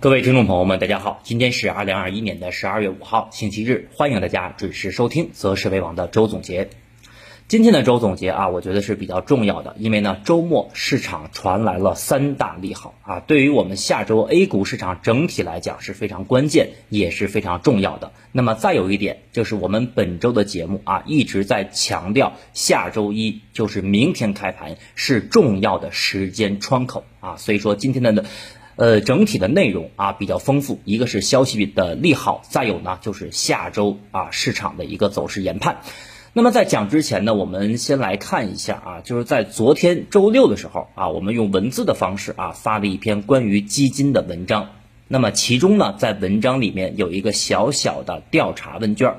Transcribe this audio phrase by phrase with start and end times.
[0.00, 6.70] 各位听众朋友们，大家好，今天是二零二一年的十二月五号，星期日，欢迎大家准时收听择时为王的周总结。
[7.48, 18.12] 今天的周总结啊，我觉得是比较重要的，因为呢，周末市场传来了三大利好啊，对于我们下周 A 股市场整体来讲是非常关键，也是非常重要的。
[18.30, 28.22] 那么再有一点，就是我们本周的节目啊，一直在强调下周一就是明天开盘是重要的时间窗口啊，所以说今天的呢。
[28.78, 35.80] 呃，整体的内容啊比较丰富，一个是消息的利好，再有呢就是下周啊市场的一个走势研判。
[36.32, 44.70] 那么在讲之前呢，我们先来看一下啊，就是在昨天周六的时候啊，我们用文字的方式啊发了一篇关于基金的文章。
[45.08, 49.16] 那么其中呢，在文章里面有一个小小的调查问卷。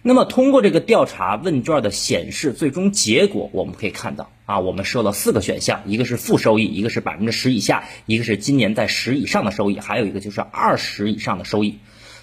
[0.00, 11.78] 那么通过这个调查问卷的显示，最终结果我们可以看到啊，我们设了四个选项，一个是负收益，一个是百分之十以下，一个是今年在十以上的收益，还有一个就是二十以上的收益。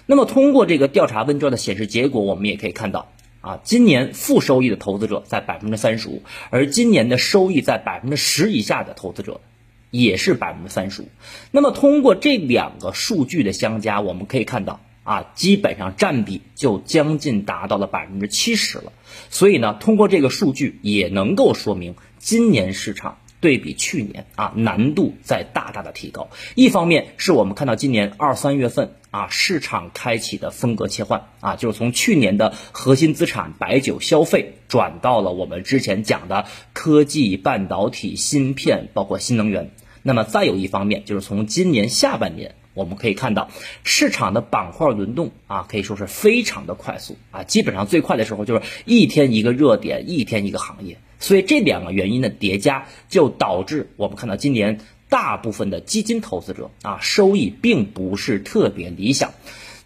[0.06, 9.42] 那么通过这个调查问卷的显示结果，我们也可以看到啊，今年负收益的投资者在百分之三十五，而今年的收益在百分之十以下的投资者
[9.90, 11.08] 也是百分之三十五。
[11.50, 14.80] 那么通过这两个数据的相加，我们可以看到。
[15.06, 18.92] 啊，基本上占比就将近达到了百分之七十了，
[19.30, 26.28] 所以呢，通过这个数据也能够说明今年市场对比去年啊难度在大大的提高。
[26.56, 39.70] 一方面是我们看到今年二三月份啊市场开启的风格切换啊，就是从去年的核心资产白酒消费转到了我们之前讲的科技、半导体、芯片，包括新能源。
[40.02, 42.56] 那么再有一方面就是从今年下半年。
[42.76, 43.48] 我们可以看到，
[43.82, 59.32] 市场的板块轮动啊，可以说是非常的快速啊，基本上最快的时候就是一天一个热点，一天一个行业，所以这两个原因的叠加，就导致我们看到今年大部分的基金投资者啊，收益并不是特别理想。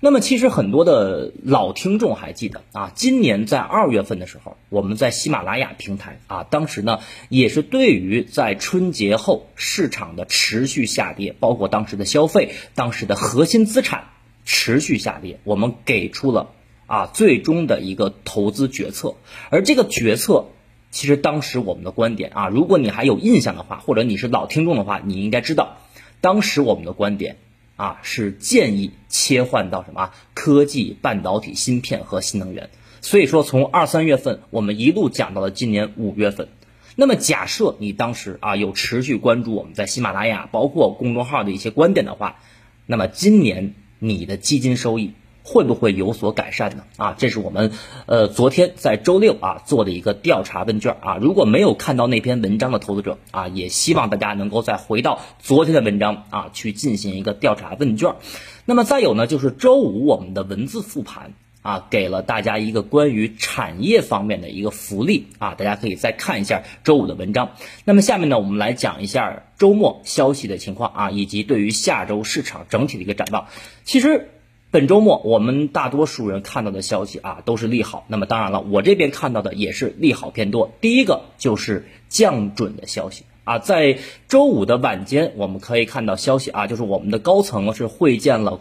[0.03, 14.05] 那么其实很多的老听众还记得啊，今年在二月份的时候，我们在喜马拉雅平台啊，当时呢也是对于在春节后市场的持续下跌，包括当时的消费、当时的核心资产
[14.47, 16.53] 持续下跌，我们给出了
[16.87, 19.17] 啊最终的一个投资决策。
[19.51, 20.47] 而这个决策，
[20.91, 25.77] 其实当时我们的观点啊，如果你还有印象的话，或者你是老听众的话，你应该知道，
[26.23, 27.37] 当时我们的观点。
[27.81, 32.69] 啊，是建议切换到什么科技、半导体、芯片和新能源。
[33.01, 36.49] 所以说，从二三月份我们一路讲到了今年五月份。
[36.95, 42.37] 那么，假设你当时啊有持续关注我们在喜马拉雅包括公众号的一些观点的话，
[42.85, 45.13] 那么今年你的基金收益。
[45.43, 46.85] 会不会有所改善呢？
[46.97, 47.73] 啊，这是我们
[48.07, 51.17] 呃昨天在周六啊做的一个调查问卷啊。
[51.17, 58.17] 如果没有看到那篇文章的投资者啊，也希望大家能够再回到昨天的文章啊去进行一个调查问卷。
[58.65, 67.53] 那么再有呢，就是周五我们的文字复盘啊，给了大家一个关于产业方面的一个福利啊，大家可以再看一下周五的文章。
[67.85, 73.47] 那么下面呢，我们来讲一下周末消息的情况啊，以及对于下周市场整体的一个展望。
[73.85, 74.29] 其实。
[74.73, 78.05] 本周末，我们大多数人看到的消息啊，都是利好。
[78.07, 80.73] 那么当然了，我这边看到的也是利好偏多。
[80.81, 83.99] 第一个就是降准的消息啊，在
[84.29, 88.61] 周五的晚间，我们可以看到消息啊，就是我们的高层是会见了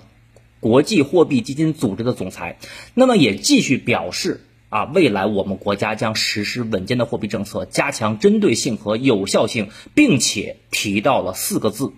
[0.60, 2.58] 国际货币基金组织的总裁，
[2.96, 11.94] 那么也继续表示啊，未来我们国家将实施稳健的货币政策，加强针对性和有效性，并且提到了四个字。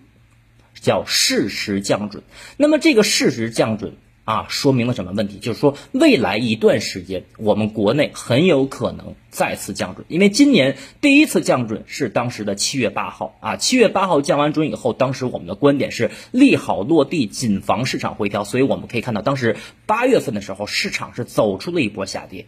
[0.82, 2.24] 叫适时降准，
[2.58, 3.94] 那么这个适时降准
[4.26, 5.38] 啊，说明了什么问题？
[5.40, 22.48] 就是说未来一段时间，我们国内很有可能再次降准，因为今年第一次降准是当时的七月八号啊，七月八号降完准以后，当时我们的观点是利好落地，谨防市场回调，所以我们可以看到，当时八月份的时候，市场是走出了一波下跌。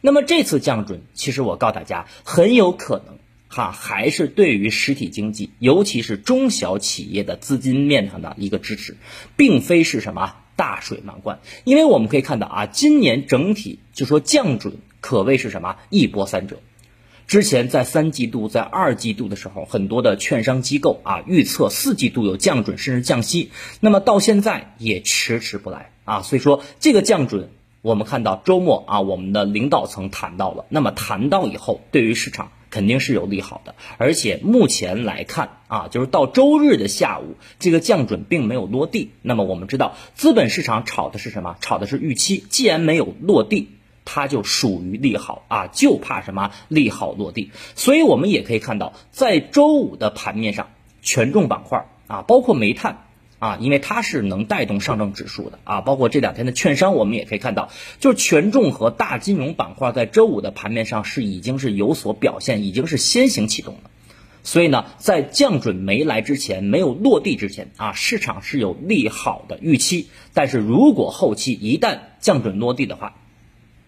[0.00, 3.18] 那么这次降准，其实我告诉大家，很有可能。
[3.54, 8.96] 哈，还是对于实体经济，尤其是中小企业的资金面上的一个支持，
[9.36, 11.38] 并非是什么大水漫灌。
[11.62, 16.58] 因为我们可以看到啊，今年整体就说降准可谓是什么一波三折。
[17.28, 26.22] 之前在三季度、在二季度的时候，很多的券商机构啊预测四季度有降准甚至降息，那么到现在也迟迟不来啊。
[26.22, 27.50] 所以说这个降准，
[27.82, 32.50] 我们看到周末啊，我们的领导层谈到了，那么谈到以后，对于市场。
[32.74, 39.12] 肯定是有利好的，而且目前来看啊，就是到周日的下午，这个降准并没有落地。
[39.22, 41.56] 那么我们知道，资本市场炒的是什么？
[41.60, 42.44] 炒的是预期。
[42.50, 43.68] 既然没有落地，
[44.04, 47.52] 它就属于利好啊，就怕什么利好落地。
[47.76, 53.06] 所以我们也可以看到，在周五的盘面上，权重板块啊，包括煤炭。
[53.44, 57.68] 啊，因为它是能带动上证指数的啊，包括这两天的券商，我们也可以看到，
[58.00, 63.90] 就是权重和大金融板块在周五的盘面上是已经是有所表现，已经是先行启动了。
[64.44, 70.08] 所以呢，在降准没来之前，没有落地之前啊，市场是有利好的预期。
[70.32, 73.14] 但是如果后期一旦降准落地的话，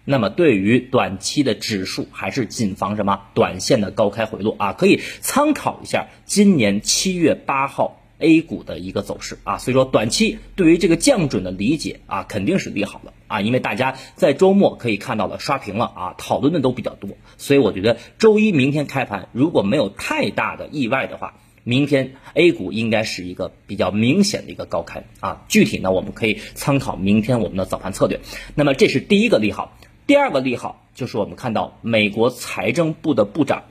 [0.05, 8.03] 那么对于短期的指数还是谨防什么短线的高开回落啊，可以参考一下今年七月八号。
[8.19, 28.21] A 股的一个走势啊，所以说短期对于这个降准的理解啊，肯定是利好的啊，因为大家在周末可以看到了刷屏了啊，讨论的都比较多，所以我觉得周一明天开盘如果没有太大的意外的话，明天 A 股应该是一个比较明显的一个高开啊，具体呢我们可以参考明天我们的早盘策略。
[28.55, 29.77] 那么这是第一个利好，
[30.07, 33.65] 第二个利好就是我们看到美国财政部的部长。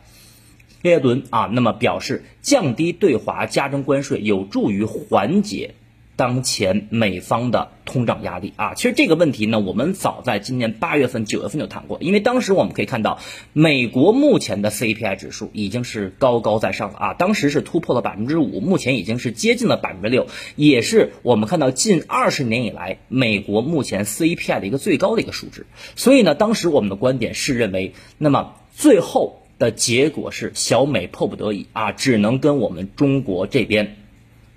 [0.89, 5.75] 耶伦啊，那么表示降低对华加征关税有助于缓解
[6.15, 8.73] 当前美方的通胀压力啊。
[8.73, 13.19] 其实这个问题呢，我们早在今年八月份、九月份就谈过，因为当时我们可以看到，
[13.51, 25.65] 美国目前的 CPI 指数已经是高高在上了啊，当时是突破了百分之五，目前已经是接近了百分之六，也是我们看到近二十年以来美国目前 CPI 的一个最高的一个数值。
[25.95, 29.41] 所以呢，当时我们的观点是认为，那么最后。
[29.57, 33.95] 的结果是小美迫不得已啊，只能跟我们中国这边，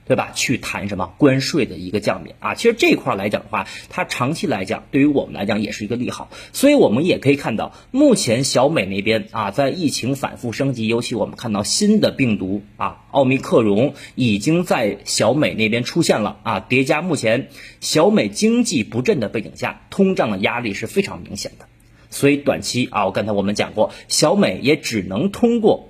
[0.07, 0.33] 对吧？
[0.35, 2.55] 去谈什么关税的一个降免啊？
[2.55, 6.31] 其实这块来讲的话，它长期来讲对于我们来讲也是一个利好。
[6.53, 21.68] 所以我们也可以看到，目前小美那边啊，在疫情反复升级，尤其我们看到新的病毒啊，奥密克戎已经在小美那边出现了啊，叠加目前小美经济不振的背景下，通胀的压力是非常明显的。
[22.11, 25.89] 所以短期啊，我刚才我们讲过，小美也只能通过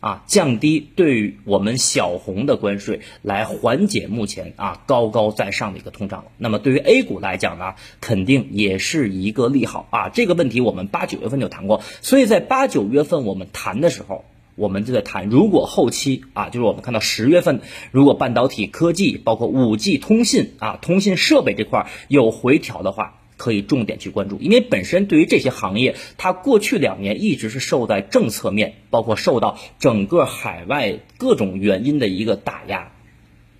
[0.00, 6.24] 啊降低对于我们小红的关税来缓解目前啊高高在上的一个通胀。
[6.38, 10.08] 那么对于 A 股来讲呢，肯定也是一个利好啊。
[10.08, 14.24] 这个问题我们八九月份就谈过，所以在八九月份我们谈的时候，
[14.54, 23.17] 我们就在谈，如果后期啊，就是我们看到十月份，如果半导体科技包括五 G 通信啊通信设备这块有回调的话。
[23.38, 32.92] 可以重点去关注，因为本身对于这些行业，它过去两年一直是受在政策面，包括受到整个海外各种原因的一个打压，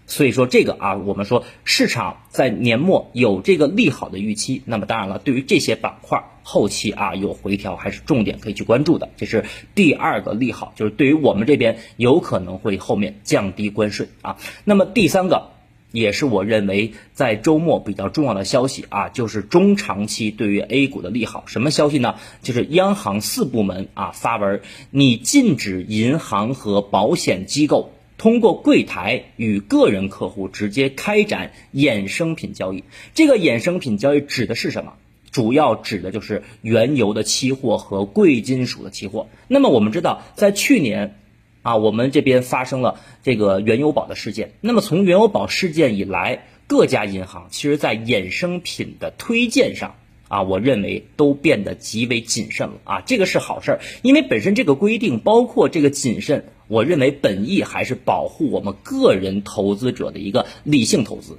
[0.06, 9.44] 所以说这个啊，我们说市场在年末有这个利好的预期，那么当然了，对于这些板块后期啊有回调，还是重点可以去关注的，这是
[9.74, 15.52] 第二个利好，就是对于我们这边有可能会后面降低关税啊，那么第三个。
[15.90, 21.44] 也是我认为在周末比较重要的消息啊，就是中长期对于 A 股的利好。
[21.46, 22.16] 什么消息呢？
[22.42, 32.84] 就是央行四部门啊发文，你禁止银行和保险机构通过柜台与个人客户直接开展衍生品交易。
[33.14, 34.92] 这个衍生品交易指的是什么？
[35.30, 39.28] 主要指的就是原油的期货和贵金属的期货。
[39.46, 41.16] 那么我们知道，在去年。
[41.62, 44.52] 啊，我们这边发生了这个原油宝的事件。
[44.60, 49.94] 那么从原油宝事件以来，各家银行其实在衍生品的推荐上
[50.28, 53.00] 啊，我认为都变得极为谨慎了啊。
[53.00, 61.38] 这个是好事儿，因为本身这个规定包括这个谨慎，我认为本意还是保护我们个人投资者的一个理性投资，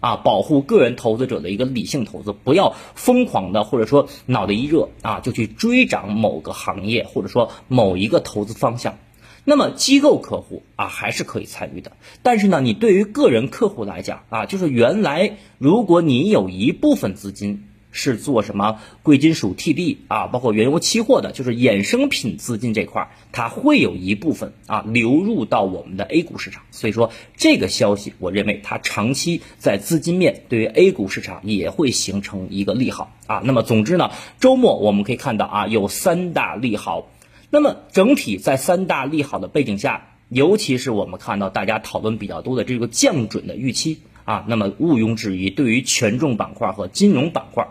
[0.00, 8.98] 啊，保护个人投资者的一个理性投资，不要疯狂的或者说脑袋一热啊就去追涨某个行业或者说某一个投资方向。
[9.44, 26.62] 那么机构客户啊还是可以参与的，但是呢，你对于个人客户来讲啊，就是原来如果你有一部分资金是做什么贵金属 TD 啊，包括原油期货的，就是衍生品资金这块，它会有一部分啊流入到我们的 A 股市场。
[26.70, 33.42] 所以说这个消息，我认为它长期在资金面对于 A 股市场也会形成一个利好啊。
[33.44, 37.08] 那么总之呢，周末我们可以看到啊，有三大利好。
[37.54, 47.68] 那么整体在三大利好的背景下，尤其是我们看到大家讨论比较多的这个降准的预期啊，那么毋庸置疑，对于权重板块和金融板块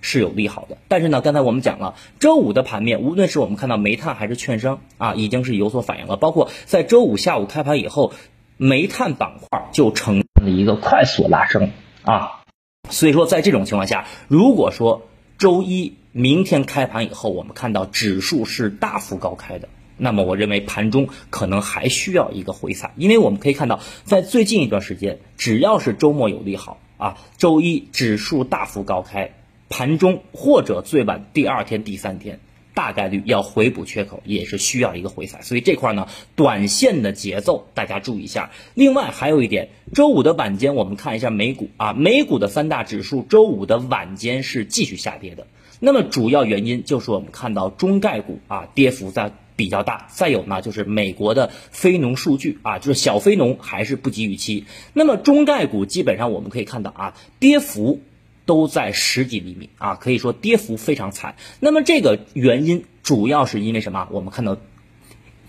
[0.00, 0.78] 是有利好的。
[0.86, 6.16] 但是呢，刚才我们讲了，周五的盘面，无论是我们看到煤炭还是券商啊，已经是有所反应了。
[6.16, 8.12] 包括在周五下午开盘以后，
[8.56, 11.72] 煤炭板块就呈现了一个快速拉升
[12.04, 12.44] 啊。
[12.88, 15.94] 所以说，在这种情况下，如果说周一。
[16.16, 29.34] 明天开盘以后，我们看到指数是大幅高开的，那么我认为盘中可能还需要一个回踩，因为我们可以看到，在最近一段时间，只要是周末有利好啊，周一指数大幅高开，
[29.68, 32.38] 盘中或者最晚第二天、第三天，
[32.74, 36.06] 大概率要回补缺口，也是需要一个回踩，所以这块呢，
[36.36, 38.52] 短线的节奏大家注意一下。
[38.74, 45.48] 另外还有一点，周五的晚间我们看一下美股啊，美股的三大指数周五的晚间是继续下跌的。
[45.80, 54.64] 那么主要原因就是我们看到中概股啊跌幅在比较大，再有呢就是美国的非农数据啊，就是小非农还是不及预期。
[54.92, 58.00] 那么中概股基本上我们可以看到啊，跌幅。
[58.46, 61.34] 都在十几厘米啊，可以说跌幅非常惨。
[61.60, 64.06] 那么这个原因主要是因为什么？
[64.10, 64.58] 我们看到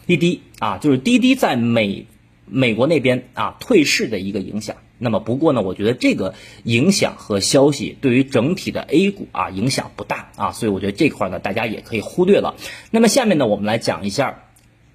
[0.08, 2.06] 滴滴啊，就是滴滴在美
[2.46, 4.78] 美国那边啊退市的一个影响。
[4.98, 12.56] 那么不过呢，我觉得这个影响和消息对于整体的 A 股啊影响不大啊，所以我觉得这块呢大家也可以忽略了。
[12.92, 14.45] 那么下面呢，我们来讲一下。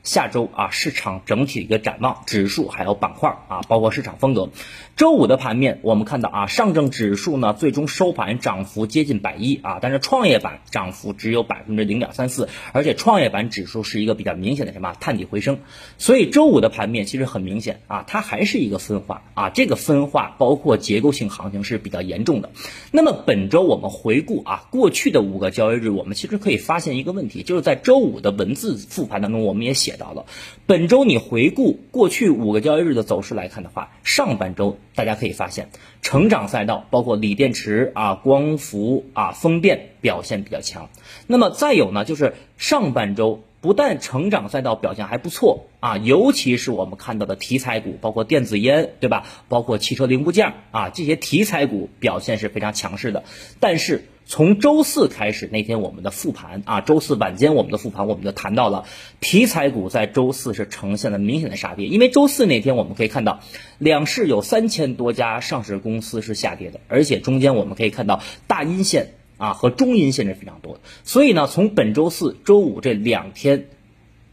[0.02, 4.48] 下周啊，市场整体的一个展望，指数还有板块啊，包括市场风格。
[4.96, 15.58] 周五的盘面，我们看到啊，上证指数呢最终收盘涨幅接近百一啊，但是创业板涨幅只有百分之零点三四，而且创业板指数是一个比较明显的什么探底回升。
[15.98, 22.50] 所以周五的盘面其实很明显啊，它还是一个分化啊，这个分化包括结构性行情是比较严重的。
[22.90, 29.89] 那么本周我们回顾啊，过去的五个交易日，我们其实可以发现一个问题，就是在周五的文字复盘当中，我们也写。
[29.90, 30.26] 写到了，
[30.66, 35.68] 本周你回顾过去五个交易日的走势来看的话，上半周大家可以发现，
[36.00, 40.90] 成长赛道包括锂电池啊、光伏啊、风电表现比较强。
[41.26, 49.26] 那么再有呢，就是上半周不但成长赛道表现还不错啊，尤其是我们看到的题材股，包括电子烟，对吧？
[49.48, 53.24] 包括汽车零部件啊，这些题材股表现是非常强势的。
[53.58, 58.86] 但是从周四开始那天我们的复盘啊，周四晚间我们的复盘，我们就谈到了
[59.20, 63.40] 题材股在周四是呈现了明显的杀跌，因为周四那天我们可以看到
[63.78, 73.68] 两市有三千多家上市公司是下跌的，而且中间我们可以看到大阴线啊和中阴线是非常多的，所以呢，从本周四周五这两天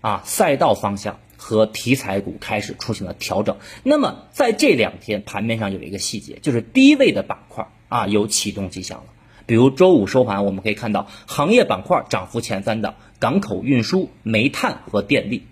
[0.01, 9.05] 啊赛道方向和题材股开始出现了调整，那么在这两天盘面上有一个细节，就是低位的板块啊有启动迹象了。
[9.45, 15.43] 比如周五收盘，我们可以看到行业板块涨幅前三的港口运输、煤炭和电力。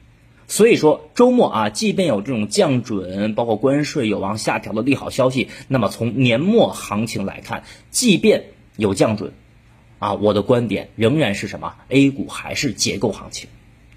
[0.48, 8.44] 所以说周末啊，即便有这种降准、包括关税有望下调的利好消息，那么从年末行情来看，即便
[8.76, 9.32] 有降准，
[10.00, 13.50] 啊，我的观点仍然是什么？A 股还是结构行情，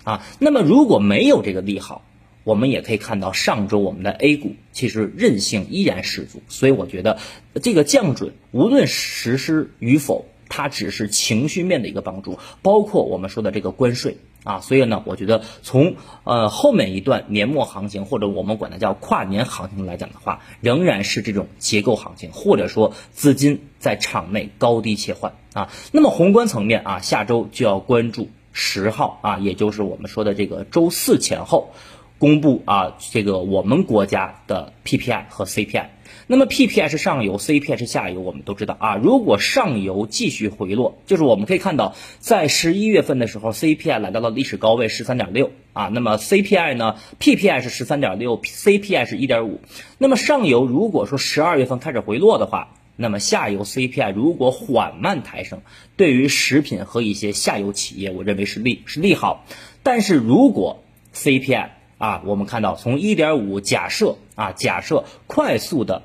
[0.04, 2.04] 啊，那么如果没有这个利好。
[2.44, 7.18] 我们也可以看到，上周我们的 A 股其实韧性依然十足，所以我觉得
[7.62, 25.70] 这个降准无论实施与否，它只是情绪面的一个帮助，包括我们说的这个关税啊，所以呢，我觉得从呃后面一段年末行情或者我们管它叫跨年行情来讲的话，仍然是这种结构行情，或者说资金在场内高低切换啊。
[25.92, 31.72] 那么宏观层面啊，下周就要关注十号啊，也就是我们说的这个周四前后。
[32.20, 35.86] 公布啊，这个我们国家的 PPI 和 CPI，
[36.26, 38.96] 那么 PPI 是上游，CPI 是下游，我们都知道啊。
[38.96, 45.90] 如果上游继续回落，就是我们可以看到，在十一月份的时候，CPI 来到了历史高位十三点六啊。
[45.92, 49.60] 那么 CPI 呢，PPI 是十三点六，CPI 是一点五。
[49.98, 55.60] 那么上游如果说十二月份开始回落的话，那么下游 CPI 如果缓慢抬升，
[55.96, 59.44] 对于食品和一些下游企业，我认为是利是利好。
[59.84, 60.82] 但是如果
[61.14, 66.04] CPI 啊，我们看到从一点五假设啊，假设快速的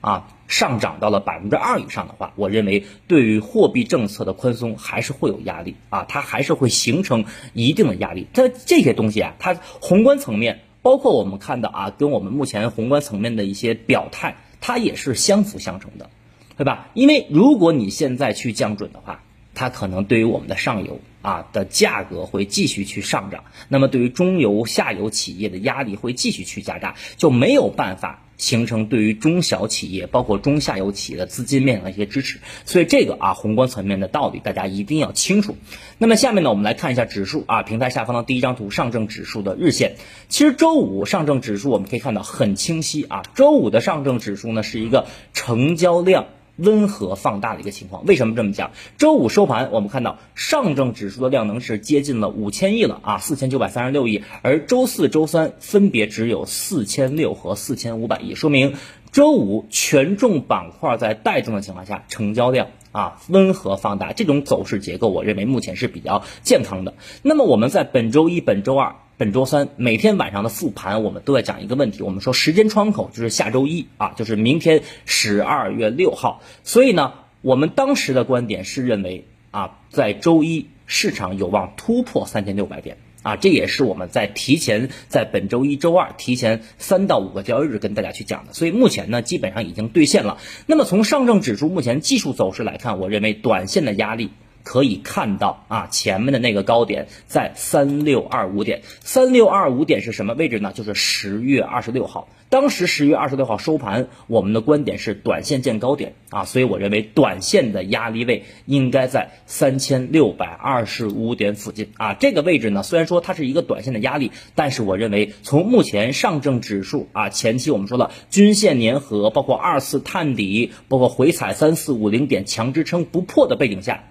[0.00, 8.26] 啊上涨到了百分之二以上的话，我认为对于货币政策的宽松还是会有压力啊，它还是会形成一定的压力。
[8.34, 16.10] 它这些东西啊，它宏观层面包括我们看到啊，跟我们目前宏观层面的一些表态，它也是相辅相成的，
[16.56, 16.88] 对吧？
[16.94, 19.22] 因为如果你现在去降准的话，
[19.54, 21.00] 它可能对于我们的上游。
[21.24, 32.40] 啊的价格会继续去上涨，那么对于中游、下游企业的压力会继续去加大，就没有办法形成对于中小企业，包括中下游企业的资金面的一些支持。
[32.66, 35.56] 所以这个啊宏观层面的道理大家一定要清楚。
[35.96, 39.96] 那么下面呢，我们来看一下指数啊，平台下方的第一张图，上证指数的日线。
[40.28, 46.26] 其实周五上证指数我们可以看到很清晰啊，周五的上证指数呢是一个成交量。
[46.56, 48.70] 温和放大的一个情况，为什么这么讲？
[48.96, 58.74] 周五收盘，我们看到上证指数的量能是接近了五千亿了啊，四千九百三十六亿，而周四周三分别只有四千六和四千五百亿，说明
[59.10, 66.94] 周五权重板块在带动的情况下，成交量啊温和放大，这种走势结构，我认为目前是比较健康的。
[67.22, 68.94] 那么我们在本周一、本周二。
[69.16, 72.02] 本周三每天晚上的复盘，我们都在讲一个问题。
[72.02, 76.42] 我们说时间窗口就是下周一啊，就是明天十二月六号。
[76.64, 90.38] 所以呢，我们当时的观点是认为啊，在周一市场有望突破三千六百点啊，这也是我们在提前在本周一周二提前三到五个交易日跟大家去讲的，所以目前呢基本上已经兑现了。
[90.66, 94.30] 那么从上证指数目前技术走势来看，我认为短线的压力。
[94.64, 100.72] 可以看到啊，前面的那个高点在三六二五点，三六二五点是什么位置呢？
[100.74, 124.04] 就是十月二十六号，当时十月二十六号收盘，我们的观点是短线见高点啊，所以我认为短线的压力位应该在三千六百二十五点附近啊，这个位置呢，虽然说它是一个短线的压力，但是我认为从目前上证指数啊前期我们说了均线粘合，包括二次探底，包括回踩三四五零点强支撑不破的背景下。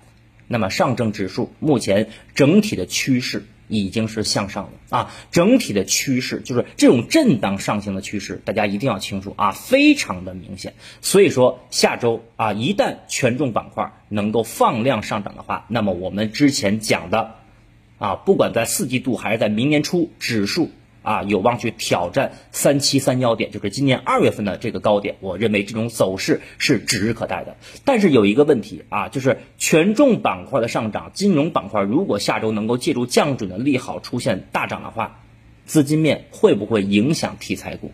[0.53, 10.75] 那么上证指数目前整体的趋势已经是向上的啊，整体的趋势就是这种震荡上行的趋势，大家一定要清楚啊，非常的明显。
[11.01, 17.31] 所以说下周啊，一旦权重板块能够放量上涨的话，那么我们之前讲的
[17.97, 20.69] 啊，不管在四季度还是在明年初，指数。
[21.03, 25.17] 啊，有望去挑战三七三幺点，就是今年二月份的这个高点。
[25.19, 27.55] 我认为这种走势是指日可待的。
[27.85, 35.19] 但是有一个问题啊，就是权重板块的上涨，金融板块如果下周能够借助降准的利好出现大涨的话，
[35.65, 37.91] 资金面会不会影响题材股？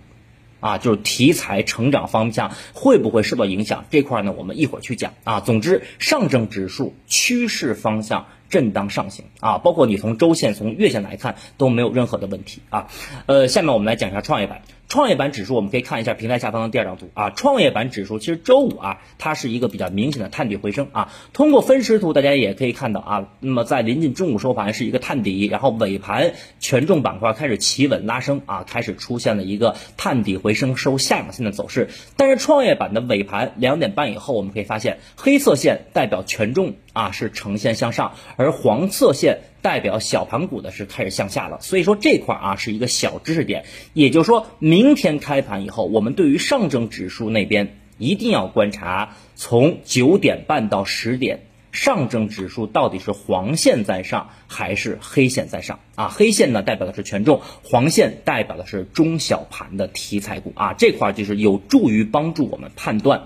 [0.59, 3.85] 啊，就是题材成长方向会不会受到影响？
[3.89, 5.39] 这块呢，我们一会儿去讲啊。
[5.39, 8.27] 总之，上证指数趋势方向。
[8.49, 12.87] 震荡上行啊，包括你从周线、从月线来看都没有任何的问题啊。
[13.27, 14.61] 呃，下面我们来讲一下创业板。
[14.89, 17.29] 创业板指数，我们可以看一下平台下方的第二张图啊。
[17.29, 21.13] 创业板指数其实周五啊，它是一个比较明显的探底回升啊。
[21.31, 31.89] 通过分时图，大家也可以看到啊，那么在临近中午收盘是一个探底，然后尾盘权重板块开始企稳拉升啊，开始出现了一个探底回升收下影线的走势。
[32.17, 39.41] 但是创业板的尾盘两点半以后，我们可以发现黑色线代表权重啊是呈现向上，而黄色线。
[39.61, 56.07] 代表小盘股的是开始向下了，所以说这块啊是一个小知识点，也就是说明天开盘以后，我们对于上证指数那边一定要观察，从九点半到十点，上证指数到底是黄线在上还是黑线在上啊？
[56.07, 63.23] 黑线呢代表的是权重，黄线代表的是中小盘的题材股啊，这块就是有助于帮助我们判断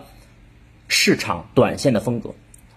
[0.88, 2.34] 市场短线的风格。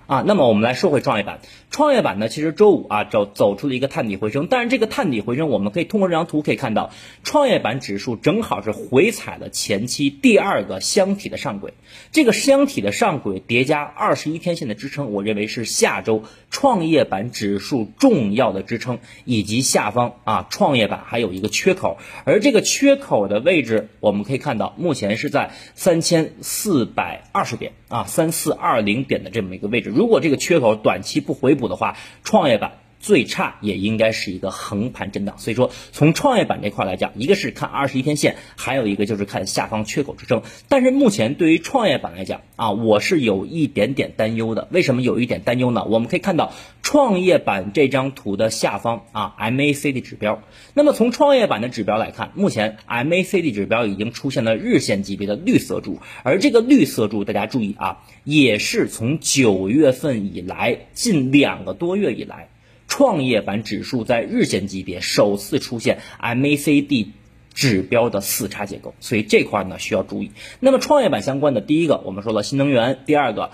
[0.06, 1.40] 啊，那么我们来说回创业板。
[1.68, 6.92] 创业板呢，其实周五啊走走出了一个探底回升，但是这个探底回升，我们可以通过这张图可以看到，
[7.24, 11.74] 创业板指数正好是回踩了前期第二个箱体的上轨，
[12.12, 27.72] 这个箱体的上轨叠加二十一天线的支撑，我认为是下周创业板指数重要的支撑，以及下方啊创业板还有一个缺口，而这个缺口的位置，我们可以看到目前是在三千四百二十点。
[27.88, 29.90] 啊三四二零点的这么一个位置。
[29.90, 35.38] 如果这个缺口短期不回补的话，创业板最差也应该是一个横盘震荡。
[35.38, 40.42] 所以说，从创业板这块来讲，一个是看二十一天线，还有一个就是看下方缺口支撑。
[40.68, 44.66] 但是目前对于创业板来讲啊，我是有一点点担忧的。
[44.72, 45.84] 为什么有一点担忧呢？
[45.84, 50.42] 我们可以看到创业板这张图的下方啊，MACD 指标。
[50.74, 58.02] 那么从创业板的指标来看，目前 MACD 指标已经出现了日线级别的绿色柱，而这个绿色柱，大家注意啊。
[58.24, 62.48] 也是从九月份以来，近两个多月以来，
[62.88, 67.08] 创业板指数在日线级别首次出现 MACD
[67.54, 70.32] 指标的四叉结构，所以这块呢需要注意。
[70.60, 73.50] 那么创业板相关的，第一个我们说了新能源，第二个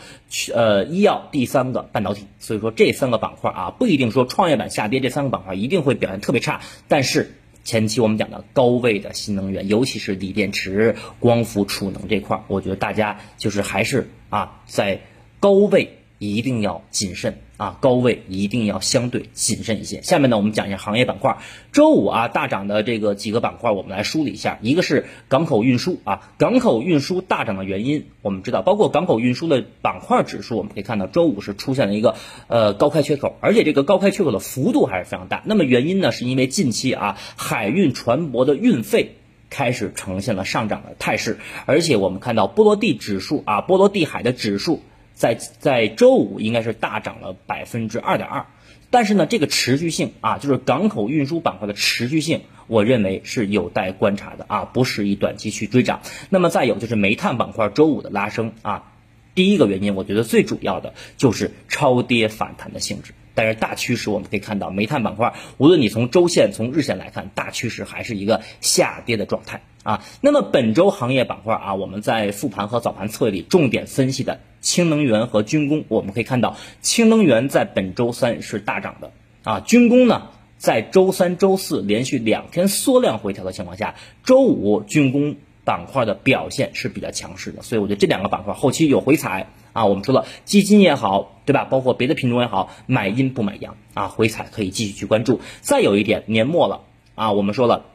[0.55, 2.27] 呃医药，第三个半导体。
[2.39, 7.35] 所以说这三个板块啊，不一定说创业板下跌，这三个板块一定会表现特别差，但是。
[7.65, 15.03] 前期我们讲的高位的新能源，尤其是锂电池、光伏储能这块儿，我觉得大家就是还是啊，在
[15.39, 17.39] 高位一定要谨慎。
[17.59, 20.03] 啊，高位一定要相对谨慎一些。
[20.03, 21.39] 下面呢，我们讲一下行业板块。
[21.71, 24.59] 周五啊，大涨的这个几个板块，我们来梳理一下。
[24.63, 32.17] 一个是港口运输啊，港口运输大涨的原因，我们知道，包括港口运输的板块指数，我们可以看到周五是出现了一个
[32.49, 35.45] 呃高开缺口，而且这个高开缺口的幅度还是非常大。
[35.47, 39.19] 那么原因呢，是因为近期啊，海运船舶的运费
[39.51, 44.83] 开始呈现了上涨的态势，而且我们看到波罗的指数啊，波罗的海的指数。
[45.23, 48.47] 在在周五应该是大涨了百分之二点二，
[48.91, 56.01] 但是呢，这个持续性啊，就是港口运输板块的持续性，我认为是有待观察的啊，不适宜短期去追涨。
[56.29, 58.91] 那么再有就是煤炭板块周五的拉升啊，
[59.37, 63.15] 第一个原因，我觉得最主要的就是超跌反弹的性质。
[63.35, 70.05] 但是大趋势我们可以看到，煤炭板块无论你从周线、从日线来看，大趋势还是一个下跌的状态啊。
[70.21, 79.13] 那么本周行业板块啊，我们在复盘和早盘策略里重点分析的氢能源和军工，我们可以看到氢能源在本周三是大涨的
[79.45, 89.87] 啊，军工呢，在周三、周四连续两天缩量回调的情况下，周五军工板块的表现是比较强势的，所以我觉得这两个板块后期有回踩啊。
[89.87, 91.65] 我们说了，基金也好，对吧？
[91.65, 95.41] 包括别的品种也好，买阴不买阳啊，回踩可以继续去关注。
[95.61, 96.83] 再有一点，年末了
[97.15, 97.87] 啊，我们说了。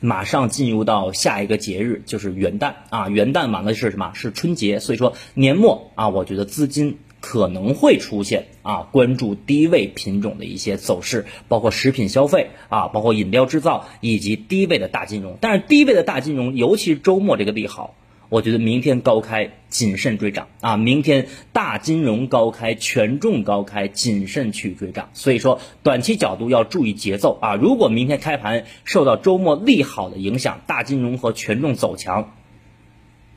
[0.00, 3.08] 马上进入到下一个节日，就是元旦啊！
[3.08, 4.12] 元旦完了是什么？
[4.14, 4.78] 是春节。
[4.78, 15.36] 所以说年末啊，我觉得资金可能会出现啊，关注低位品种的一些走势，包括食品消费啊，包括饮料制造以及低位的大金融。
[15.40, 17.94] 但是低位的大金融，尤其是周末这个利好。
[18.30, 20.76] 我觉得明天高开，谨慎追涨啊！
[20.76, 25.08] 明天大金融高开，权重高开，谨慎去追涨。
[25.14, 27.54] 所以说，短期角度要注意节奏啊！
[27.54, 32.34] 如果明天开盘受到周末利好的影响，大金融和权重走强，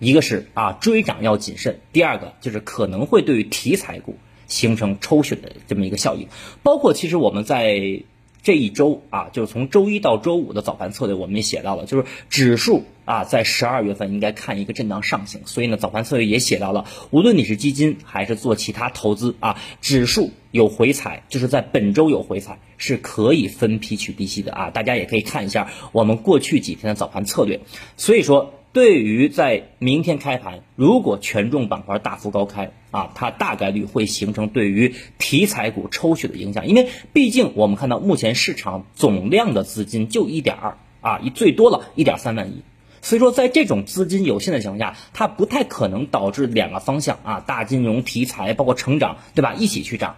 [0.02, 6.28] 一个是啊追涨要谨慎，第二个就是可能会对于题材股形成抽血的这么一个效应。
[6.62, 8.04] 包括其实我们在。
[8.44, 27.60] 这一周啊，就是从周一到周五的早盘策略，我们也写到了，就是指数啊，在十二月份应该看一个震荡上行，所以呢，早盘策略也写到了，无论你是基金还是做其他投资啊，指数有回踩，就是在本周有回踩，是可以分批取低吸的啊，大家也可以看一下我们过去几天的早盘策略，
[27.96, 28.56] 所以说。
[28.74, 42.62] 对于在明天开盘，如果权重板块大幅高开啊，它大概率会形成对于题材股抽血的影响，因为毕竟我们看到目前市场总量的资金就一点二啊，一最多了一点三万亿，
[43.02, 50.16] 所以说在这种资金有限的情况下，它不太可能导致两个方向啊，大金融题材包括成长，对吧，一起去涨，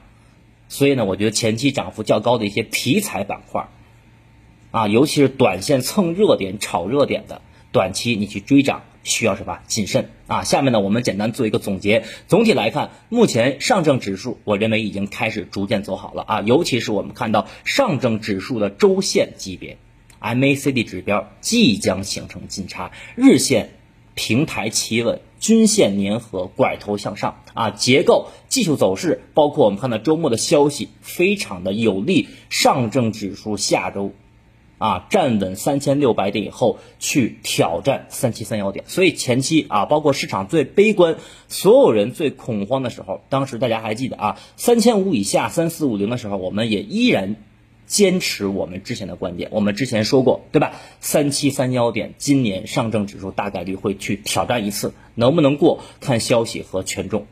[0.69, 3.67] 所以呢，我觉得前期涨幅较高的一些题材板块
[4.69, 7.41] 啊，尤其是短线蹭热点、炒热点的。
[7.73, 9.59] 短期你去追涨需要什么？
[9.67, 10.43] 谨慎啊！
[10.43, 12.05] 下面呢，我们简单做一个总结。
[12.27, 16.41] 总体来看，目前上证指数，我认为已经开始逐渐走好了啊！
[16.41, 19.77] 尤其是我们看到上证指数的周线级别
[20.21, 23.71] ，MACD 指标即将形成金叉，日线
[24.13, 27.71] 平台企稳，均线粘合，拐头向上啊！
[27.71, 34.13] 结构、技术走势，包括我们看到周末的消息，非常的有利上证指数下周。
[34.84, 38.84] 啊，站稳三千六百点以后，去挑战三七三幺点。
[38.89, 41.15] 所以前期啊，包括市场最悲观、
[41.48, 47.38] 所有人最恐慌的时候，当时大家还记得啊，三千五以下三四五零的时候，我们也依然
[47.88, 49.48] 坚持我们之前的观点。
[49.54, 50.74] 我们之前说过，对吧？
[51.00, 57.26] 三七三幺点，今年上证指数大概率会去挑战一次，能不能过，看消息和权重。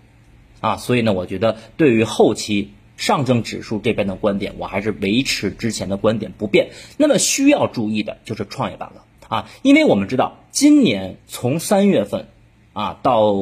[0.62, 2.72] 啊，所以呢，我觉得对于后期。
[3.02, 6.70] 上证指数这边的观点，我还是维持之前的观点不变。
[6.98, 12.28] 那么需要注意的就是创业板了啊，因为我们知道今年从三月份
[12.74, 13.34] 啊到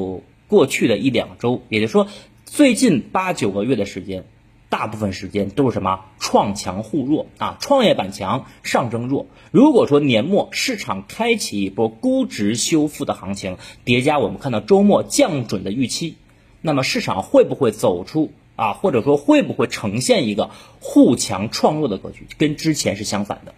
[0.48, 2.08] 过去的一两周，也就是说
[2.46, 4.24] 最近八九个月的时间，
[4.70, 9.28] 大部分时间都是什么创强互弱啊，创业板强，上证弱。
[9.52, 16.16] 如果说年末市场开启一波估值修复的行情，叠加我们看到周末降准的预期，
[16.62, 18.32] 那么市场会不会走出？
[18.60, 23.54] 啊，或者说会不会呈现一个互强创弱的格局，跟之前是相反的？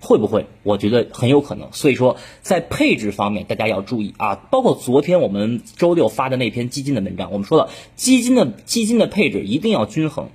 [0.00, 0.46] 会不会？
[0.62, 1.72] 我觉得很有可能。
[1.72, 4.36] 所以说，在配置方面，大家要注意啊。
[4.36, 10.30] 包括昨天我们周六发的那篇基金的文章，我们说了，基金的基金的配置一定要均衡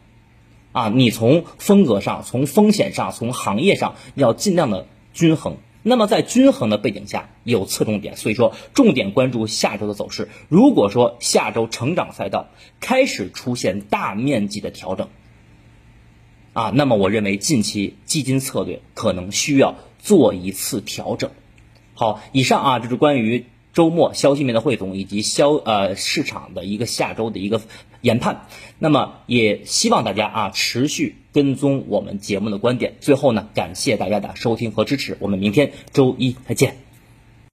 [0.74, 0.90] 啊。
[0.90, 5.58] 你从风格上、从风险上、从行业上，要尽量的均衡。
[5.84, 10.30] 那么在均衡的背景下有侧重点，所以说重点关注下周的走势。
[10.48, 15.10] 如果说下周成长赛道开始出现大面积的调整，
[16.54, 21.32] 啊，那么我认为近期基金策略可能需要做一次调整。
[21.94, 27.62] 好，以上啊这是关于周末消息面的汇总以及消呃市场的一个下周的一个
[28.02, 28.48] 研判。
[28.80, 31.16] 那么也希望大家啊持续。
[31.34, 36.81] 跟踪我们节目的观点，最后呢，感谢大家的收听和支持，我们明天周一再见。